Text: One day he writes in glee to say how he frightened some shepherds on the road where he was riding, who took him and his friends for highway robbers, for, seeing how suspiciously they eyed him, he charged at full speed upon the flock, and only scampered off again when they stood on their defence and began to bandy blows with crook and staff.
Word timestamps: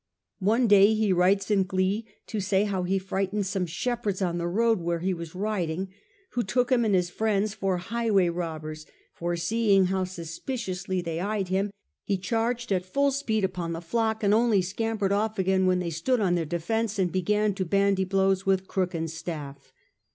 One 0.39 0.65
day 0.65 0.95
he 0.95 1.13
writes 1.13 1.51
in 1.51 1.63
glee 1.63 2.07
to 2.25 2.39
say 2.39 2.63
how 2.63 2.81
he 2.81 2.97
frightened 2.97 3.45
some 3.45 3.67
shepherds 3.67 4.19
on 4.19 4.39
the 4.39 4.47
road 4.47 4.79
where 4.81 4.97
he 4.97 5.13
was 5.13 5.35
riding, 5.35 5.89
who 6.31 6.41
took 6.41 6.71
him 6.71 6.83
and 6.83 6.95
his 6.95 7.11
friends 7.11 7.53
for 7.53 7.77
highway 7.77 8.27
robbers, 8.29 8.87
for, 9.13 9.35
seeing 9.35 9.85
how 9.93 10.05
suspiciously 10.05 11.03
they 11.03 11.19
eyed 11.19 11.49
him, 11.49 11.69
he 12.03 12.17
charged 12.17 12.71
at 12.71 12.83
full 12.83 13.11
speed 13.11 13.43
upon 13.43 13.73
the 13.73 13.79
flock, 13.79 14.23
and 14.23 14.33
only 14.33 14.63
scampered 14.63 15.11
off 15.11 15.37
again 15.37 15.67
when 15.67 15.77
they 15.77 15.91
stood 15.91 16.19
on 16.19 16.33
their 16.33 16.45
defence 16.45 16.97
and 16.97 17.11
began 17.11 17.53
to 17.53 17.63
bandy 17.63 18.03
blows 18.03 18.43
with 18.43 18.67
crook 18.67 18.95
and 18.95 19.11
staff. 19.11 19.71